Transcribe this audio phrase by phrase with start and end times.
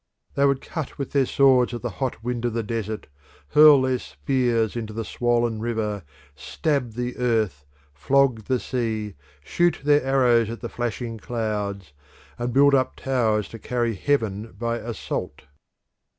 [0.33, 3.05] They would cut with their swords at the hot wind of the desert,
[3.49, 6.01] hurl their spears into the swollen river,
[6.33, 11.93] stab the earth, flog the sea, shoot their arrows at the flashing clouds,
[12.39, 15.43] and build up towers to carry heaven by assault.